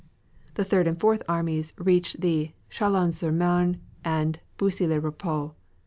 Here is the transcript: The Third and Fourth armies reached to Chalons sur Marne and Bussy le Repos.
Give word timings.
The 0.55 0.63
Third 0.63 0.87
and 0.87 0.99
Fourth 0.99 1.21
armies 1.29 1.73
reached 1.77 2.23
to 2.23 2.49
Chalons 2.71 3.17
sur 3.17 3.31
Marne 3.31 3.77
and 4.03 4.39
Bussy 4.57 4.87
le 4.87 4.99
Repos. 4.99 5.51